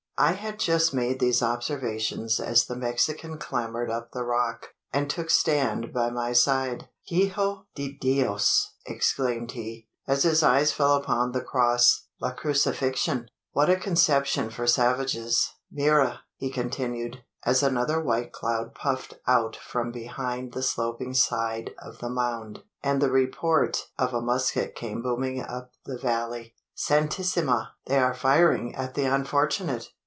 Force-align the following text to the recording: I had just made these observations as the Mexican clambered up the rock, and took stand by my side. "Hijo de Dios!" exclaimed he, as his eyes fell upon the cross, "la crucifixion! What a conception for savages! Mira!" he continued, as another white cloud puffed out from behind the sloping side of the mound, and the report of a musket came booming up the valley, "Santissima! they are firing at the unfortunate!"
I 0.23 0.33
had 0.33 0.59
just 0.59 0.93
made 0.93 1.19
these 1.19 1.41
observations 1.41 2.39
as 2.39 2.67
the 2.67 2.75
Mexican 2.75 3.39
clambered 3.39 3.89
up 3.89 4.11
the 4.11 4.21
rock, 4.23 4.75
and 4.93 5.09
took 5.09 5.31
stand 5.31 5.91
by 5.91 6.11
my 6.11 6.31
side. 6.31 6.87
"Hijo 7.09 7.65
de 7.73 7.97
Dios!" 7.97 8.75
exclaimed 8.85 9.53
he, 9.53 9.87
as 10.05 10.21
his 10.21 10.43
eyes 10.43 10.71
fell 10.71 10.93
upon 10.95 11.31
the 11.31 11.41
cross, 11.41 12.05
"la 12.19 12.29
crucifixion! 12.35 13.29
What 13.53 13.67
a 13.67 13.75
conception 13.77 14.51
for 14.51 14.67
savages! 14.67 15.53
Mira!" 15.71 16.19
he 16.37 16.51
continued, 16.51 17.23
as 17.43 17.63
another 17.63 17.99
white 17.99 18.31
cloud 18.31 18.75
puffed 18.75 19.15
out 19.25 19.55
from 19.55 19.91
behind 19.91 20.51
the 20.53 20.61
sloping 20.61 21.15
side 21.15 21.71
of 21.79 21.97
the 21.97 22.11
mound, 22.11 22.61
and 22.83 23.01
the 23.01 23.09
report 23.09 23.87
of 23.97 24.13
a 24.13 24.21
musket 24.21 24.75
came 24.75 25.01
booming 25.01 25.41
up 25.41 25.71
the 25.85 25.97
valley, 25.97 26.53
"Santissima! 26.75 27.73
they 27.87 27.97
are 27.97 28.13
firing 28.13 28.75
at 28.75 28.93
the 28.93 29.05
unfortunate!" 29.05 29.89